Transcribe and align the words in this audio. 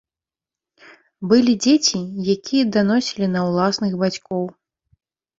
Былі 1.33 1.51
дзеці, 1.65 1.99
якія 2.35 2.63
даносілі 2.77 3.27
на 3.35 3.41
ўласных 3.49 3.93
бацькоў. 4.05 4.43